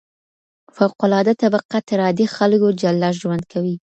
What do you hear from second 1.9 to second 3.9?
عادي خلګو جلا ژوند کوي.